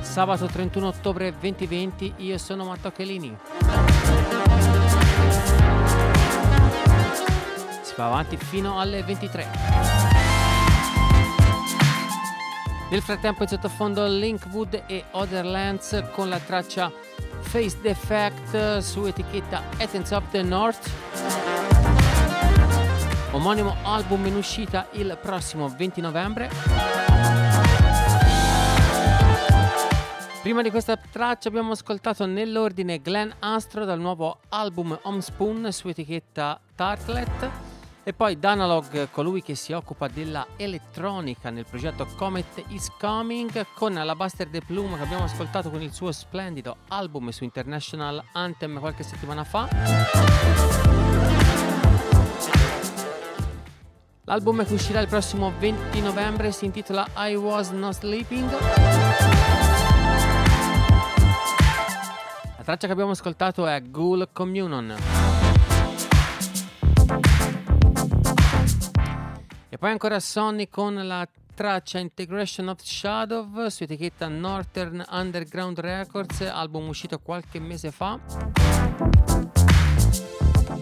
Sabato 0.00 0.46
31 0.46 0.86
ottobre 0.86 1.34
2020, 1.38 2.14
io 2.16 2.38
sono 2.38 2.64
Matteo 2.64 2.90
Chelini. 2.90 3.36
Si 7.82 7.94
va 7.96 8.06
avanti 8.06 8.36
fino 8.36 8.80
alle 8.80 9.02
23. 9.02 9.46
Nel 12.90 13.02
frattempo 13.02 13.42
in 13.42 13.48
sottofondo 13.48 14.06
Linkwood 14.06 14.82
e 14.86 15.04
Otherlands 15.12 16.04
con 16.12 16.28
la 16.28 16.38
traccia 16.38 16.90
Face 17.40 17.78
Defect 17.80 18.78
su 18.78 19.04
etichetta 19.04 19.62
Athens 19.78 20.10
of 20.10 20.24
the 20.30 20.42
North. 20.42 21.39
Omonimo 23.40 23.74
album 23.84 24.26
in 24.26 24.36
uscita 24.36 24.88
il 24.92 25.16
prossimo 25.18 25.66
20 25.66 26.02
novembre. 26.02 26.50
Prima 30.42 30.60
di 30.60 30.68
questa 30.68 30.98
traccia 30.98 31.48
abbiamo 31.48 31.72
ascoltato 31.72 32.26
nell'ordine 32.26 33.00
Glenn 33.00 33.30
Astro 33.38 33.86
dal 33.86 33.98
nuovo 33.98 34.40
album 34.50 34.96
Home 35.04 35.22
Spoon 35.22 35.72
su 35.72 35.88
etichetta 35.88 36.60
Tartlet 36.74 37.50
e 38.02 38.12
poi 38.12 38.38
Danalog, 38.38 39.08
colui 39.10 39.40
che 39.42 39.54
si 39.54 39.72
occupa 39.72 40.06
della 40.08 40.46
elettronica 40.56 41.48
nel 41.48 41.64
progetto 41.64 42.06
Comet 42.16 42.64
is 42.68 42.90
Coming 42.98 43.68
con 43.72 43.94
la 43.94 44.14
Buster 44.14 44.50
De 44.50 44.60
Plume 44.60 44.98
che 44.98 45.02
abbiamo 45.04 45.24
ascoltato 45.24 45.70
con 45.70 45.80
il 45.80 45.94
suo 45.94 46.12
splendido 46.12 46.76
album 46.88 47.30
su 47.30 47.44
International 47.44 48.22
Anthem 48.32 48.78
qualche 48.80 49.02
settimana 49.02 49.44
fa. 49.44 50.80
L'album 54.24 54.64
che 54.64 54.74
uscirà 54.74 55.00
il 55.00 55.08
prossimo 55.08 55.52
20 55.58 56.00
novembre 56.02 56.52
si 56.52 56.66
intitola 56.66 57.06
I 57.16 57.34
Was 57.34 57.70
Not 57.70 57.94
Sleeping. 57.94 58.50
La 62.56 62.62
traccia 62.62 62.86
che 62.86 62.92
abbiamo 62.92 63.12
ascoltato 63.12 63.66
è 63.66 63.80
Ghoul 63.82 64.28
Communion. 64.32 64.94
E 69.68 69.78
poi 69.78 69.90
ancora 69.90 70.20
Sonny 70.20 70.68
con 70.68 70.94
la 70.94 71.26
traccia 71.54 71.98
Integration 71.98 72.68
of 72.68 72.80
Shadow 72.82 73.68
su 73.68 73.84
etichetta 73.84 74.28
Northern 74.28 75.02
Underground 75.10 75.80
Records, 75.80 76.42
album 76.42 76.88
uscito 76.88 77.18
qualche 77.18 77.58
mese 77.58 77.90
fa. 77.90 78.18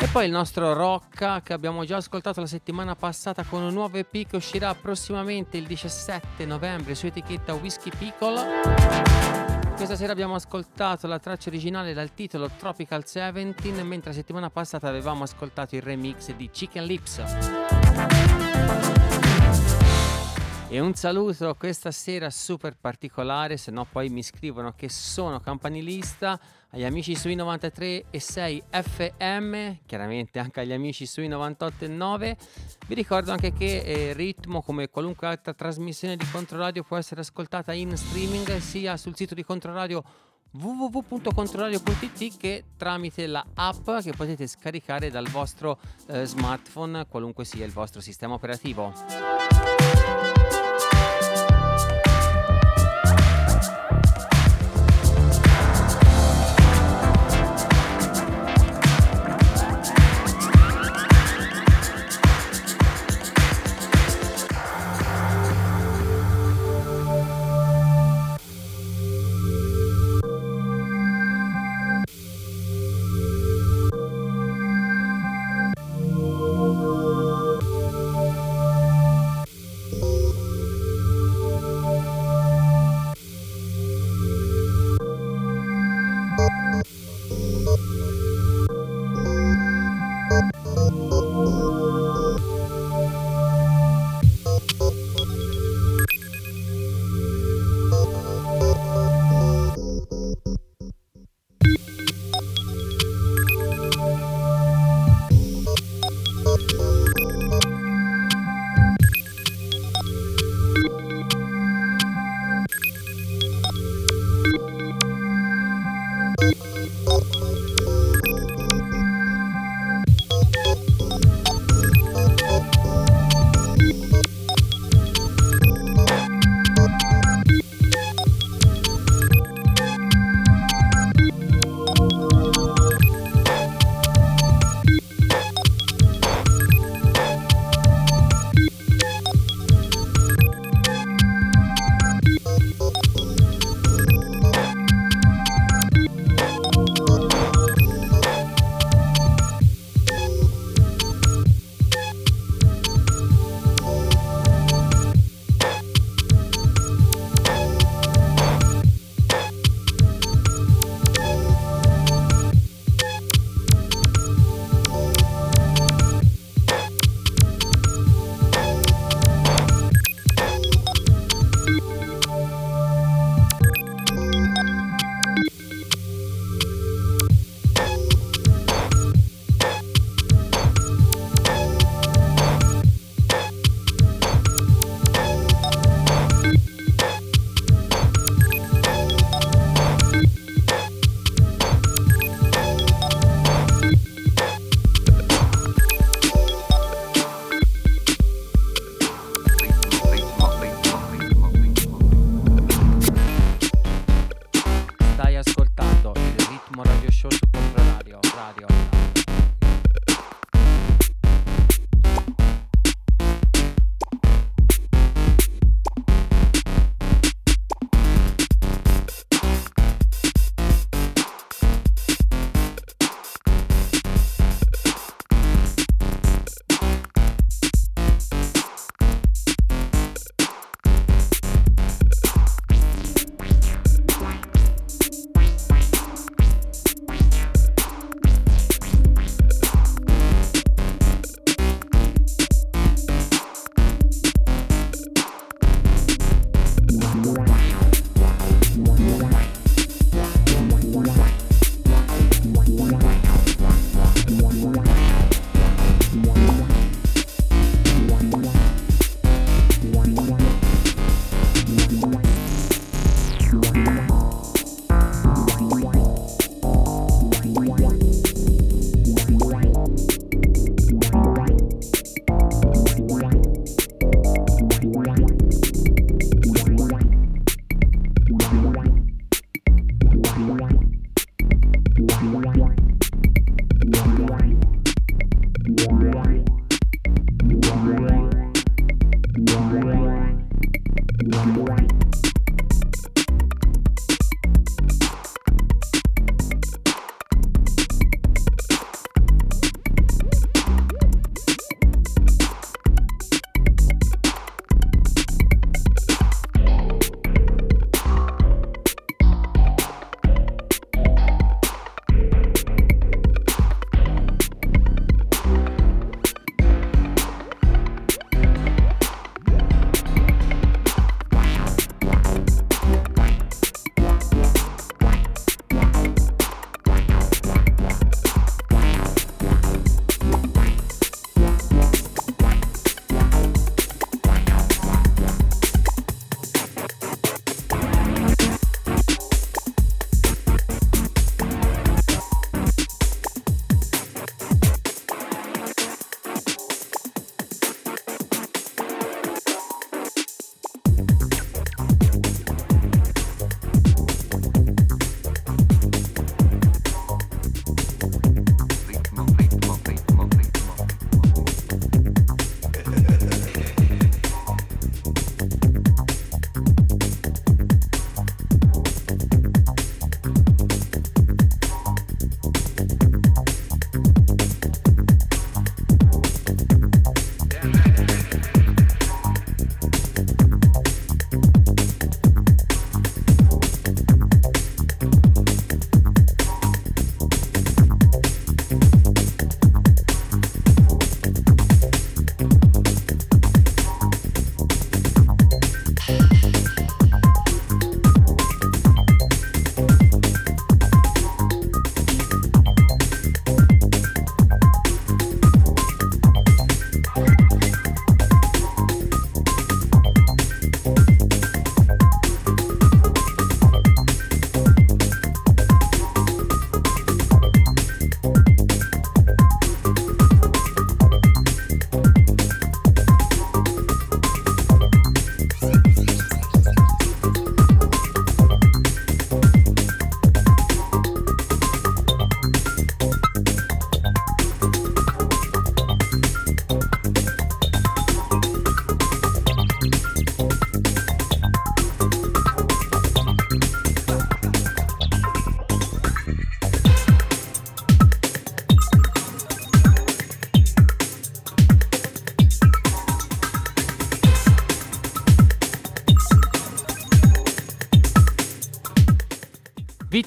E 0.00 0.06
poi 0.12 0.26
il 0.26 0.30
nostro 0.30 0.74
Rocca 0.74 1.42
che 1.42 1.52
abbiamo 1.52 1.84
già 1.84 1.96
ascoltato 1.96 2.40
la 2.40 2.46
settimana 2.46 2.94
passata 2.94 3.42
con 3.42 3.62
un 3.62 3.72
nuovo 3.72 3.96
EP 3.96 4.28
che 4.28 4.36
uscirà 4.36 4.72
prossimamente 4.74 5.56
il 5.56 5.66
17 5.66 6.46
novembre 6.46 6.94
su 6.94 7.06
etichetta 7.06 7.54
Whiskey 7.54 7.90
Piccolo. 7.98 8.40
Questa 9.74 9.96
sera 9.96 10.12
abbiamo 10.12 10.36
ascoltato 10.36 11.08
la 11.08 11.18
traccia 11.18 11.48
originale 11.48 11.94
dal 11.94 12.14
titolo 12.14 12.48
Tropical 12.48 13.02
17, 13.02 13.82
mentre 13.82 14.10
la 14.10 14.16
settimana 14.16 14.50
passata 14.50 14.88
avevamo 14.88 15.24
ascoltato 15.24 15.74
il 15.74 15.82
remix 15.82 16.32
di 16.32 16.48
Chicken 16.48 16.84
Lips. 16.84 17.22
E 20.68 20.80
un 20.80 20.94
saluto 20.94 21.54
questa 21.54 21.90
sera 21.90 22.30
super 22.30 22.76
particolare, 22.80 23.56
se 23.56 23.72
no 23.72 23.84
poi 23.84 24.10
mi 24.10 24.22
scrivono 24.22 24.74
che 24.76 24.88
sono 24.88 25.40
campanilista 25.40 26.38
agli 26.70 26.84
amici 26.84 27.14
sui 27.14 27.34
93 27.34 28.04
e 28.10 28.20
6 28.20 28.62
FM, 28.70 29.70
chiaramente 29.86 30.38
anche 30.38 30.60
agli 30.60 30.72
amici 30.72 31.06
sui 31.06 31.28
98 31.28 31.84
e 31.84 31.88
9. 31.88 32.36
Vi 32.86 32.94
ricordo 32.94 33.32
anche 33.32 33.52
che 33.52 33.78
eh, 33.78 34.12
Ritmo, 34.12 34.62
come 34.62 34.88
qualunque 34.88 35.26
altra 35.26 35.54
trasmissione 35.54 36.16
di 36.16 36.26
Controradio, 36.30 36.82
può 36.82 36.96
essere 36.96 37.20
ascoltata 37.20 37.72
in 37.72 37.96
streaming 37.96 38.58
sia 38.58 38.96
sul 38.96 39.16
sito 39.16 39.34
di 39.34 39.44
Controradio 39.44 40.04
www.controradio.it 40.50 42.36
che 42.38 42.64
tramite 42.76 43.26
la 43.26 43.44
app 43.54 43.90
che 44.02 44.12
potete 44.12 44.46
scaricare 44.46 45.10
dal 45.10 45.28
vostro 45.28 45.78
eh, 46.06 46.24
smartphone, 46.24 47.06
qualunque 47.06 47.44
sia 47.44 47.64
il 47.64 47.72
vostro 47.72 48.00
sistema 48.00 48.34
operativo. 48.34 49.47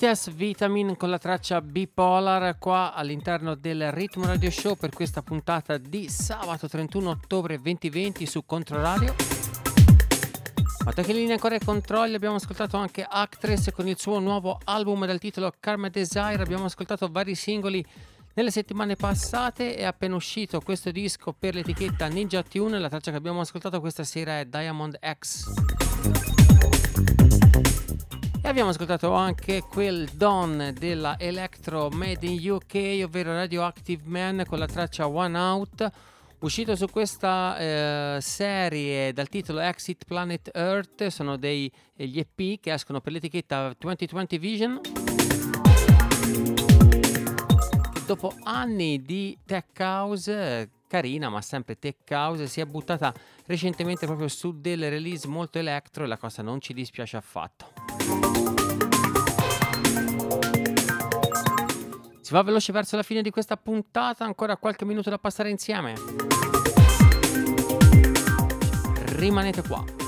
BTS 0.02 0.34
Vitamin 0.34 0.98
con 0.98 1.12
la 1.12 1.20
traccia 1.20 1.62
Bipolar 1.62 2.58
qua 2.58 2.92
all'interno 2.96 3.54
del 3.54 3.92
Ritmo 3.92 4.26
Radio 4.26 4.50
Show 4.50 4.76
per 4.76 4.90
questa 4.90 5.22
puntata 5.22 5.78
di 5.78 6.10
sabato 6.10 6.68
31 6.68 7.08
ottobre 7.08 7.62
2020 7.62 8.26
su 8.26 8.44
Controradio. 8.44 9.14
Ma 10.84 10.92
tocca 10.92 11.14
linea 11.14 11.36
ancora 11.36 11.54
ai 11.54 11.64
controlli, 11.64 12.16
abbiamo 12.16 12.38
ascoltato 12.38 12.78
anche 12.78 13.06
Actress 13.08 13.72
con 13.74 13.88
il 13.88 14.00
suo 14.00 14.18
nuovo 14.18 14.58
album 14.64 15.06
dal 15.06 15.20
titolo 15.20 15.54
Karma 15.60 15.90
Desire, 15.90 16.42
abbiamo 16.42 16.66
ascoltato 16.66 17.08
vari 17.08 17.36
singoli 17.36 17.86
nelle 18.34 18.50
settimane 18.50 18.96
passate, 18.96 19.76
è 19.76 19.84
appena 19.84 20.16
uscito 20.16 20.62
questo 20.62 20.90
disco 20.90 21.32
per 21.32 21.54
l'etichetta 21.54 22.08
Ninja 22.08 22.42
Tune, 22.42 22.80
la 22.80 22.90
traccia 22.90 23.12
che 23.12 23.18
abbiamo 23.18 23.42
ascoltato 23.42 23.80
questa 23.80 24.04
sera 24.04 24.40
è 24.40 24.46
Diamond 24.46 24.98
X 25.20 26.41
abbiamo 28.52 28.72
ascoltato 28.72 29.14
anche 29.14 29.62
quel 29.62 30.10
Don 30.10 30.76
della 30.78 31.18
Electro 31.18 31.90
Made 31.90 32.28
in 32.28 32.52
UK, 32.52 33.02
ovvero 33.06 33.32
Radioactive 33.32 34.02
Man 34.04 34.44
con 34.46 34.60
la 34.60 34.66
traccia 34.68 35.08
One 35.08 35.38
Out, 35.38 35.90
uscito 36.40 36.76
su 36.76 36.90
questa 36.90 37.58
eh, 37.58 38.18
serie 38.20 39.14
dal 39.14 39.30
titolo 39.30 39.62
Exit 39.62 40.04
Planet 40.04 40.50
Earth, 40.54 41.08
sono 41.08 41.38
degli 41.38 41.72
EP 41.96 42.60
che 42.60 42.74
escono 42.74 43.00
per 43.00 43.14
l'etichetta 43.14 43.74
2020 43.78 44.38
Vision. 44.38 44.82
Dopo 48.06 48.34
anni 48.44 49.02
di 49.02 49.38
tech 49.46 49.80
house 49.80 50.70
carina 50.92 51.30
ma 51.30 51.42
sempre 51.42 51.80
tech 51.80 51.96
house, 52.10 52.48
si 52.48 52.60
è 52.60 52.66
buttata 52.66 53.14
recentemente 53.46 54.06
proprio 54.06 54.28
su 54.28 54.60
delle 54.60 54.90
release 54.90 55.26
molto 55.26 55.58
electro 55.58 56.04
e 56.04 56.08
la 56.08 56.18
cosa 56.18 56.42
non 56.42 56.60
ci 56.60 56.74
dispiace 56.74 57.16
affatto. 57.16 57.72
Si 62.20 62.34
va 62.34 62.42
veloce 62.44 62.74
verso 62.74 62.98
la 62.98 63.04
fine 63.04 63.22
di 63.22 63.30
questa 63.30 63.56
puntata, 63.56 64.26
ancora 64.26 64.58
qualche 64.58 64.84
minuto 64.84 65.10
da 65.10 65.18
passare 65.18 65.50
insieme. 65.50 65.94
Rimanete 69.16 69.62
qua. 69.62 70.01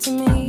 to 0.00 0.10
me. 0.12 0.39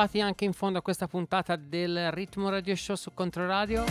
Arrivati 0.00 0.20
anche 0.20 0.44
in 0.46 0.52
fondo 0.54 0.78
a 0.78 0.82
questa 0.82 1.06
puntata 1.06 1.56
del 1.56 2.10
Ritmo 2.12 2.48
Radio 2.48 2.74
Show 2.74 2.96
su 2.96 3.12
Controradio. 3.12 3.84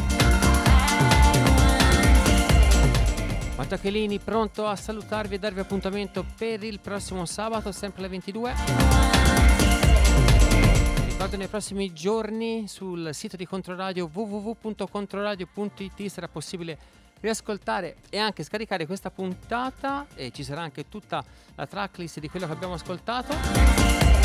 Matteo 3.56 3.78
Chelini 3.78 4.18
pronto 4.18 4.66
a 4.66 4.76
salutarvi 4.76 5.36
e 5.36 5.40
darvi 5.40 5.60
appuntamento 5.60 6.26
per 6.36 6.64
il 6.64 6.80
prossimo 6.80 7.26
sabato, 7.26 7.72
sempre 7.72 8.00
alle 8.00 8.10
22. 8.10 8.54
Ricordo 11.06 11.38
nei 11.38 11.48
prossimi 11.48 11.94
giorni 11.94 12.68
sul 12.68 13.10
sito 13.14 13.36
di 13.36 13.46
Controradio 13.46 14.10
www.controradio.it 14.12 16.08
sarà 16.08 16.28
possibile 16.28 16.78
riascoltare 17.20 17.98
e 18.10 18.18
anche 18.18 18.44
scaricare 18.44 18.88
questa 18.88 19.12
puntata 19.12 20.08
e 20.16 20.32
ci 20.32 20.44
sarà 20.44 20.62
anche 20.62 20.90
tutta 20.90 21.24
la 21.56 21.68
tracklist 21.68 22.20
di 22.20 22.30
quello 22.30 22.48
che 22.48 22.54
abbiamo 22.54 22.74
ascoltato. 22.74 24.19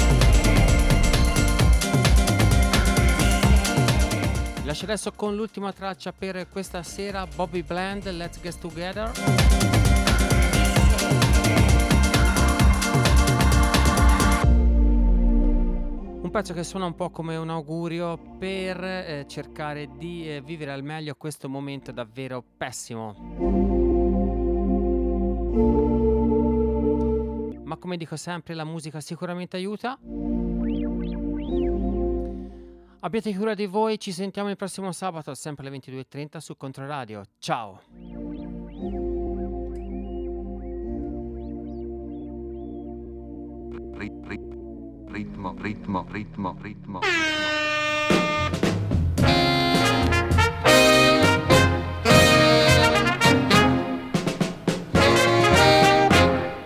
Lascio 4.75 4.87
adesso 4.87 5.13
con 5.13 5.37
l'ultima 5.37 5.73
traccia 5.73 6.13
per 6.13 6.49
questa 6.49 6.83
sera, 6.83 7.29
Bobby 7.33 7.63
Bland, 7.63 8.11
Let's 8.11 8.41
Get 8.41 8.59
Together. 8.59 9.13
Un 16.23 16.29
pezzo 16.29 16.53
che 16.55 16.65
suona 16.65 16.87
un 16.87 16.97
po' 16.97 17.11
come 17.11 17.37
un 17.37 17.51
augurio 17.51 18.19
per 18.37 18.83
eh, 18.83 19.25
cercare 19.29 19.91
di 19.97 20.29
eh, 20.29 20.41
vivere 20.41 20.73
al 20.73 20.83
meglio 20.83 21.15
questo 21.15 21.49
momento 21.49 21.93
davvero 21.93 22.43
pessimo. 22.57 23.15
Ma 27.63 27.77
come 27.77 27.97
dico 27.97 28.17
sempre, 28.17 28.55
la 28.55 28.65
musica 28.65 29.01
sicuramente 29.01 29.57
aiuta. 29.57 29.97
Abbiate 33.05 33.35
cura 33.37 33.53
di 33.53 33.67
voi, 33.67 33.99
ci 33.99 34.13
sentiamo 34.13 34.49
il 34.49 34.57
prossimo 34.57 34.91
sabato, 34.91 35.35
sempre 35.35 35.67
alle 35.67 35.77
22.30 35.77 36.39
su 36.39 36.57
Controradio. 36.57 37.23
Ciao! 37.39 37.83
Ritmo, 45.11 45.55
ritmo, 45.61 46.07
ritmo, 46.11 46.57
ritmo. 46.63 47.01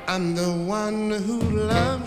I'm 0.07 0.34
the 0.36 0.64
one 0.68 1.11
who 1.11 1.41
loves 1.51 1.97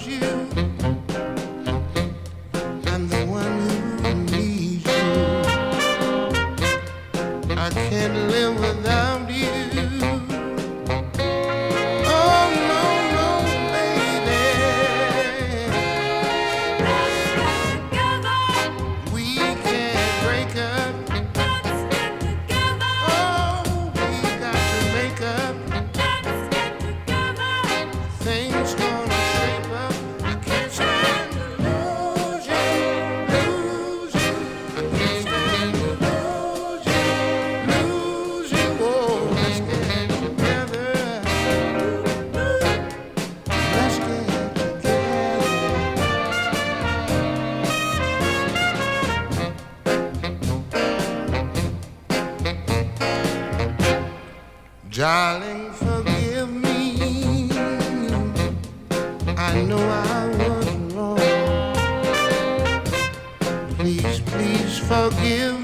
I 8.04 8.61
Darling, 54.92 55.72
forgive 55.72 56.52
me. 56.52 57.50
I 59.38 59.62
know 59.62 59.80
I 59.80 60.28
was 60.38 60.68
wrong. 60.94 61.18
Please, 63.78 64.20
please 64.20 64.80
forgive 64.80 65.61